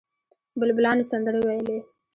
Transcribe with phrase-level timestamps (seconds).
[0.59, 1.77] بلبلانو سندرې ویلې.